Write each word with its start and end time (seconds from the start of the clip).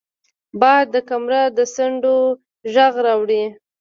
باد 0.59 0.85
د 0.93 0.95
کمره 1.09 1.41
د 1.57 1.59
څنډو 1.73 2.17
غږ 2.73 2.93
راوړي 3.05 3.43